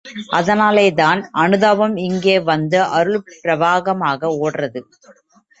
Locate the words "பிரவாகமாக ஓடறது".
3.37-4.83